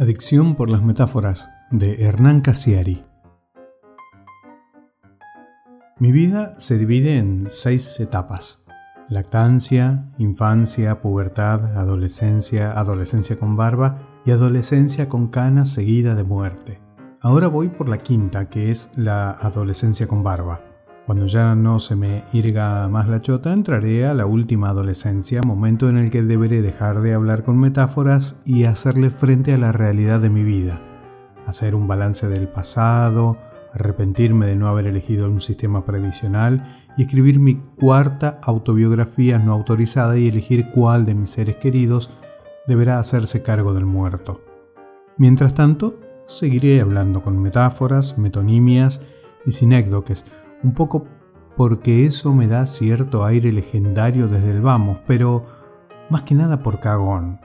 Adicción 0.00 0.54
por 0.54 0.70
las 0.70 0.82
metáforas 0.82 1.50
de 1.70 2.06
Hernán 2.06 2.40
Cassiari. 2.40 3.04
Mi 5.98 6.10
vida 6.10 6.54
se 6.58 6.78
divide 6.78 7.18
en 7.18 7.50
seis 7.50 8.00
etapas. 8.00 8.64
Lactancia, 9.10 10.10
infancia, 10.16 11.02
pubertad, 11.02 11.76
adolescencia, 11.76 12.72
adolescencia 12.72 13.38
con 13.38 13.56
barba 13.56 14.22
y 14.24 14.30
adolescencia 14.30 15.10
con 15.10 15.28
canas 15.28 15.68
seguida 15.68 16.14
de 16.14 16.24
muerte. 16.24 16.80
Ahora 17.20 17.48
voy 17.48 17.68
por 17.68 17.86
la 17.86 17.98
quinta, 17.98 18.48
que 18.48 18.70
es 18.70 18.92
la 18.96 19.32
adolescencia 19.32 20.08
con 20.08 20.22
barba. 20.22 20.62
Cuando 21.06 21.26
ya 21.26 21.54
no 21.54 21.80
se 21.80 21.96
me 21.96 22.24
irga 22.32 22.86
más 22.88 23.08
la 23.08 23.20
chota, 23.20 23.52
entraré 23.52 24.06
a 24.06 24.14
la 24.14 24.26
última 24.26 24.68
adolescencia, 24.68 25.42
momento 25.42 25.88
en 25.88 25.96
el 25.96 26.10
que 26.10 26.22
deberé 26.22 26.62
dejar 26.62 27.00
de 27.00 27.14
hablar 27.14 27.42
con 27.42 27.58
metáforas 27.58 28.40
y 28.44 28.64
hacerle 28.64 29.10
frente 29.10 29.52
a 29.52 29.58
la 29.58 29.72
realidad 29.72 30.20
de 30.20 30.30
mi 30.30 30.42
vida. 30.42 30.80
Hacer 31.46 31.74
un 31.74 31.88
balance 31.88 32.28
del 32.28 32.48
pasado, 32.48 33.38
arrepentirme 33.72 34.46
de 34.46 34.56
no 34.56 34.68
haber 34.68 34.86
elegido 34.86 35.28
un 35.28 35.40
sistema 35.40 35.84
previsional 35.84 36.78
y 36.96 37.02
escribir 37.02 37.40
mi 37.40 37.56
cuarta 37.56 38.38
autobiografía 38.42 39.38
no 39.38 39.52
autorizada 39.52 40.18
y 40.18 40.28
elegir 40.28 40.70
cuál 40.70 41.06
de 41.06 41.14
mis 41.14 41.30
seres 41.30 41.56
queridos 41.56 42.10
deberá 42.66 42.98
hacerse 42.98 43.42
cargo 43.42 43.72
del 43.72 43.86
muerto. 43.86 44.42
Mientras 45.16 45.54
tanto, 45.54 45.98
seguiré 46.26 46.80
hablando 46.80 47.22
con 47.22 47.40
metáforas, 47.40 48.18
metonimias 48.18 49.02
y 49.44 49.52
sinécdoques, 49.52 50.26
un 50.62 50.74
poco 50.74 51.06
porque 51.56 52.06
eso 52.06 52.32
me 52.32 52.46
da 52.46 52.66
cierto 52.66 53.24
aire 53.24 53.52
legendario 53.52 54.28
desde 54.28 54.50
el 54.50 54.62
vamos, 54.62 54.98
pero 55.06 55.44
más 56.08 56.22
que 56.22 56.34
nada 56.34 56.62
por 56.62 56.80
cagón. 56.80 57.40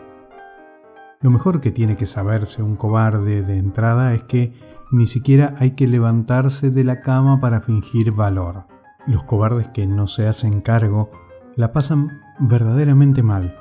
Lo 1.21 1.31
mejor 1.31 1.59
que 1.59 1.71
tiene 1.71 1.97
que 1.97 2.05
saberse 2.05 2.61
un 2.61 2.75
cobarde 2.75 3.41
de 3.41 3.57
entrada 3.57 4.13
es 4.13 4.23
que 4.23 4.53
ni 4.91 5.05
siquiera 5.05 5.53
hay 5.57 5.71
que 5.71 5.87
levantarse 5.87 6.70
de 6.70 6.84
la 6.84 7.01
cama 7.01 7.40
para 7.40 7.62
fingir 7.62 8.12
valor. 8.12 8.67
Los 9.07 9.23
cobardes 9.23 9.68
que 9.70 9.87
no 9.87 10.07
se 10.07 10.27
hacen 10.27 10.62
cargo 10.62 11.12
la 11.55 11.73
pasan 11.73 12.21
verdaderamente 12.40 13.23
mal, 13.23 13.57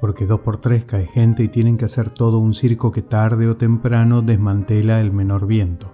porque 0.00 0.26
dos 0.26 0.40
por 0.40 0.58
tres 0.58 0.84
cae 0.84 1.06
gente 1.06 1.42
y 1.42 1.48
tienen 1.48 1.76
que 1.76 1.86
hacer 1.86 2.10
todo 2.10 2.38
un 2.38 2.52
circo 2.54 2.92
que 2.92 3.02
tarde 3.02 3.48
o 3.48 3.56
temprano 3.56 4.22
desmantela 4.22 5.00
el 5.00 5.12
menor 5.12 5.46
viento. 5.46 5.92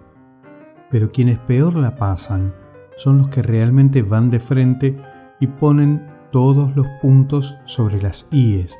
Pero 0.91 1.12
quienes 1.12 1.39
peor 1.39 1.77
la 1.77 1.97
pasan 1.97 2.55
son 2.97 3.19
los 3.19 3.28
que 3.28 3.42
realmente 3.42 4.03
van 4.03 4.31
de 4.31 4.41
frente 4.41 4.97
y 5.41 5.47
ponen 5.47 6.06
todos 6.31 6.75
los 6.75 6.87
puntos 7.01 7.59
sobre 7.64 8.01
las 8.03 8.28
IES, 8.33 8.78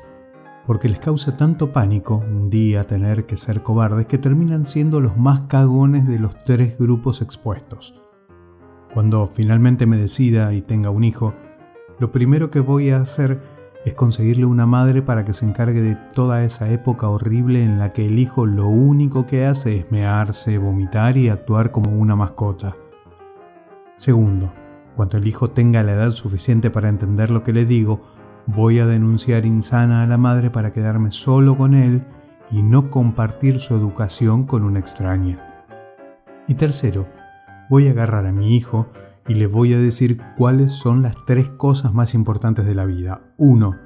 porque 0.67 0.89
les 0.89 0.99
causa 0.99 1.37
tanto 1.37 1.71
pánico 1.71 2.17
un 2.17 2.49
día 2.49 2.83
tener 2.83 3.25
que 3.25 3.37
ser 3.37 3.63
cobardes 3.63 4.07
que 4.07 4.17
terminan 4.17 4.65
siendo 4.65 4.99
los 4.99 5.17
más 5.17 5.41
cagones 5.41 6.07
de 6.07 6.19
los 6.19 6.35
tres 6.43 6.77
grupos 6.77 7.21
expuestos. 7.21 8.01
Cuando 8.93 9.27
finalmente 9.27 9.85
me 9.85 9.97
decida 9.97 10.53
y 10.53 10.61
tenga 10.61 10.89
un 10.89 11.03
hijo, 11.03 11.33
lo 11.99 12.11
primero 12.11 12.49
que 12.49 12.59
voy 12.59 12.89
a 12.89 12.97
hacer 12.97 13.41
es 13.85 13.93
conseguirle 13.93 14.45
una 14.45 14.65
madre 14.65 15.01
para 15.01 15.23
que 15.23 15.33
se 15.33 15.45
encargue 15.45 15.81
de 15.81 15.95
toda 15.95 16.43
esa 16.43 16.69
época 16.71 17.07
horrible 17.07 17.63
en 17.63 17.77
la 17.77 17.91
que 17.91 18.07
el 18.07 18.17
hijo 18.17 18.45
lo 18.45 18.67
único 18.67 19.25
que 19.25 19.45
hace 19.45 19.77
es 19.77 19.91
mearse, 19.91 20.57
vomitar 20.57 21.17
y 21.17 21.29
actuar 21.29 21.71
como 21.71 21.91
una 21.91 22.15
mascota. 22.15 22.75
Segundo, 23.97 24.53
cuando 24.95 25.17
el 25.17 25.27
hijo 25.27 25.49
tenga 25.49 25.83
la 25.83 25.93
edad 25.93 26.11
suficiente 26.11 26.69
para 26.69 26.89
entender 26.89 27.31
lo 27.31 27.43
que 27.43 27.53
le 27.53 27.65
digo, 27.65 28.01
voy 28.45 28.79
a 28.79 28.85
denunciar 28.85 29.45
insana 29.45 30.03
a 30.03 30.07
la 30.07 30.17
madre 30.17 30.49
para 30.49 30.71
quedarme 30.71 31.11
solo 31.11 31.57
con 31.57 31.73
él 31.73 32.05
y 32.51 32.61
no 32.61 32.89
compartir 32.89 33.59
su 33.59 33.75
educación 33.75 34.45
con 34.45 34.63
una 34.63 34.79
extraña. 34.79 35.65
Y 36.47 36.55
tercero, 36.55 37.07
voy 37.69 37.87
a 37.87 37.91
agarrar 37.91 38.25
a 38.25 38.31
mi 38.31 38.55
hijo 38.55 38.87
y 39.27 39.35
le 39.35 39.47
voy 39.47 39.73
a 39.73 39.79
decir 39.79 40.21
cuáles 40.37 40.73
son 40.73 41.01
las 41.01 41.15
tres 41.25 41.49
cosas 41.49 41.93
más 41.93 42.13
importantes 42.13 42.65
de 42.65 42.75
la 42.75 42.85
vida. 42.85 43.33
Uno, 43.37 43.79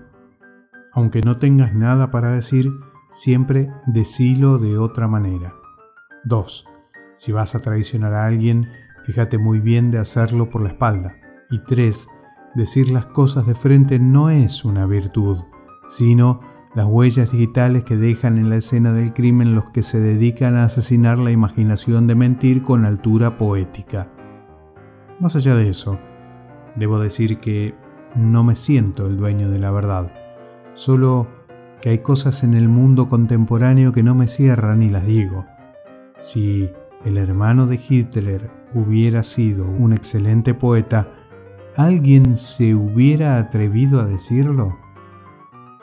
aunque 0.93 1.21
no 1.21 1.37
tengas 1.37 1.73
nada 1.73 2.11
para 2.11 2.31
decir, 2.31 2.71
siempre 3.11 3.67
decilo 3.87 4.57
de 4.57 4.77
otra 4.77 5.07
manera. 5.07 5.53
Dos, 6.25 6.65
si 7.15 7.31
vas 7.31 7.55
a 7.55 7.61
traicionar 7.61 8.13
a 8.13 8.25
alguien, 8.25 8.67
Fíjate 9.03 9.37
muy 9.37 9.59
bien 9.59 9.91
de 9.91 9.99
hacerlo 9.99 10.49
por 10.49 10.61
la 10.61 10.69
espalda. 10.69 11.15
Y 11.49 11.59
tres, 11.59 12.07
decir 12.55 12.89
las 12.89 13.07
cosas 13.07 13.45
de 13.45 13.55
frente 13.55 13.99
no 13.99 14.29
es 14.29 14.65
una 14.65 14.85
virtud, 14.85 15.39
sino 15.87 16.41
las 16.75 16.85
huellas 16.85 17.31
digitales 17.31 17.83
que 17.83 17.95
dejan 17.95 18.37
en 18.37 18.49
la 18.49 18.57
escena 18.57 18.93
del 18.93 19.13
crimen 19.13 19.55
los 19.55 19.71
que 19.71 19.81
se 19.81 19.99
dedican 19.99 20.55
a 20.55 20.65
asesinar 20.65 21.17
la 21.17 21.31
imaginación 21.31 22.05
de 22.05 22.15
mentir 22.15 22.61
con 22.61 22.85
altura 22.85 23.37
poética. 23.37 24.11
Más 25.19 25.35
allá 25.35 25.55
de 25.55 25.69
eso, 25.69 25.99
debo 26.75 26.99
decir 26.99 27.39
que 27.39 27.75
no 28.15 28.43
me 28.43 28.55
siento 28.55 29.07
el 29.07 29.17
dueño 29.17 29.49
de 29.49 29.59
la 29.59 29.71
verdad, 29.71 30.13
solo 30.73 31.27
que 31.81 31.89
hay 31.89 31.99
cosas 31.99 32.43
en 32.43 32.53
el 32.53 32.69
mundo 32.69 33.07
contemporáneo 33.07 33.91
que 33.91 34.03
no 34.03 34.13
me 34.13 34.27
cierran 34.27 34.83
y 34.83 34.89
las 34.89 35.05
digo. 35.05 35.45
Si 36.17 36.69
el 37.05 37.17
hermano 37.17 37.65
de 37.65 37.79
Hitler 37.87 38.51
hubiera 38.73 39.23
sido 39.23 39.69
un 39.69 39.93
excelente 39.93 40.53
poeta, 40.53 41.11
¿alguien 41.75 42.37
se 42.37 42.75
hubiera 42.75 43.37
atrevido 43.37 43.99
a 43.99 44.05
decirlo? 44.05 44.77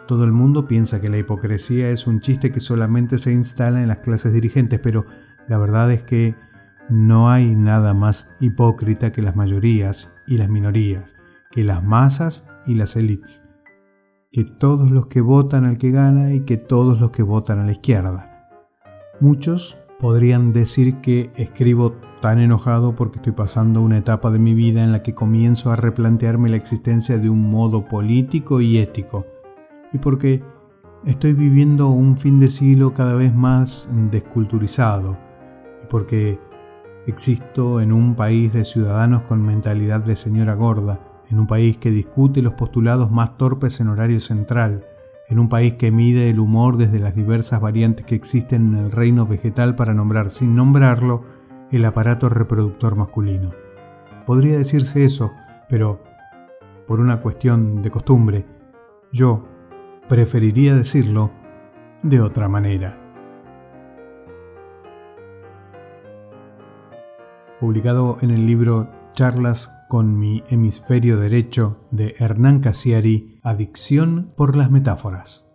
Todo 0.07 0.25
el 0.25 0.33
mundo 0.33 0.69
piensa 0.69 1.01
que 1.01 1.09
la 1.09 1.19
hipocresía 1.19 1.91
es 1.91 2.07
un 2.07 2.21
chiste 2.21 2.53
que 2.53 2.61
solamente 2.61 3.19
se 3.19 3.33
instala 3.33 3.83
en 3.83 3.89
las 3.89 3.99
clases 3.99 4.33
dirigentes, 4.33 4.79
pero 4.81 5.05
la 5.49 5.59
verdad 5.59 5.91
es 5.91 6.05
que 6.05 6.37
no 6.89 7.31
hay 7.31 7.57
nada 7.57 7.95
más 7.95 8.31
hipócrita 8.39 9.11
que 9.11 9.23
las 9.23 9.35
mayorías 9.35 10.15
y 10.29 10.39
las 10.39 10.49
minorías, 10.49 11.17
que 11.51 11.65
las 11.65 11.83
masas 11.83 12.49
y 12.67 12.77
las 12.77 12.95
élites, 12.95 13.43
que 14.31 14.45
todos 14.45 14.93
los 14.93 15.09
que 15.09 15.21
votan 15.21 15.65
al 15.65 15.79
que 15.79 15.91
gana 15.91 16.33
y 16.33 16.41
que 16.41 16.57
todos 16.57 17.01
los 17.01 17.11
que 17.11 17.25
votan 17.25 17.59
a 17.59 17.65
la 17.65 17.73
izquierda. 17.73 18.49
Muchos 19.19 19.77
podrían 19.99 20.53
decir 20.53 21.01
que 21.01 21.33
escribo 21.35 21.97
tan 22.27 22.41
enojado 22.41 22.97
porque 22.97 23.19
estoy 23.19 23.35
pasando 23.35 23.81
una 23.81 23.99
etapa 23.99 24.33
de 24.33 24.41
mi 24.41 24.53
vida 24.53 24.83
en 24.83 24.91
la 24.91 25.01
que 25.01 25.15
comienzo 25.15 25.71
a 25.71 25.77
replantearme 25.77 26.49
la 26.49 26.57
existencia 26.57 27.19
de 27.19 27.31
un 27.31 27.49
modo 27.49 27.87
político 27.87 28.61
y 28.61 28.79
ético, 28.79 29.27
y 29.93 29.99
porque 29.99 30.43
estoy 31.05 31.35
viviendo 31.35 31.87
un 31.87 32.19
fin 32.19 32.41
de 32.41 32.49
siglo 32.49 32.93
cada 32.93 33.15
vez 33.15 33.33
más 33.33 33.89
desculturizado, 34.11 35.17
porque 35.89 36.41
existo 37.07 37.81
en 37.81 37.93
un 37.93 38.17
país 38.17 38.53
de 38.53 38.65
ciudadanos 38.65 39.23
con 39.23 39.41
mentalidad 39.41 40.01
de 40.01 40.17
señora 40.17 40.55
gorda, 40.55 40.99
en 41.31 41.39
un 41.39 41.47
país 41.47 41.77
que 41.77 41.93
discute 41.93 42.43
los 42.43 42.55
postulados 42.55 43.09
más 43.13 43.39
torpes 43.39 43.79
en 43.79 43.87
horario 43.87 44.19
central, 44.19 44.85
en 45.29 45.39
un 45.39 45.49
país 45.49 45.75
que 45.75 45.93
mide 45.93 46.29
el 46.29 46.41
humor 46.41 46.77
desde 46.77 46.99
las 46.99 47.15
diversas 47.15 47.61
variantes 47.61 48.05
que 48.05 48.17
existen 48.17 48.75
en 48.75 48.85
el 48.87 48.91
reino 48.91 49.27
vegetal 49.29 49.77
para 49.77 49.95
nombrar 49.95 50.31
sin 50.31 50.57
nombrarlo 50.57 51.37
el 51.71 51.85
aparato 51.85 52.29
reproductor 52.29 52.97
masculino. 52.97 53.53
Podría 54.27 54.57
decirse 54.57 55.05
eso, 55.05 55.33
pero 55.69 56.03
por 56.87 57.01
una 57.01 57.21
cuestión 57.21 57.83
de 57.83 57.91
costumbre, 57.91 58.47
yo 59.13 59.49
preferiría 60.09 60.75
decirlo 60.75 61.33
de 62.03 62.21
otra 62.21 62.49
manera. 62.49 63.03
Publicado 67.61 68.19
en 68.21 68.31
el 68.31 68.47
libro 68.47 68.91
Charlas 69.13 69.85
con 69.89 70.19
mi 70.19 70.45
hemisferio 70.49 71.17
derecho 71.17 71.79
de 71.91 72.15
Hernán 72.19 72.61
Cassiari, 72.61 73.41
Adicción 73.43 74.33
por 74.37 74.57
las 74.57 74.71
metáforas. 74.71 75.46